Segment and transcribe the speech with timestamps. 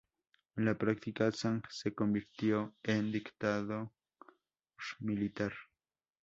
[0.55, 3.91] En la práctica, Zhang se convirtió en dictador
[4.99, 5.53] militar.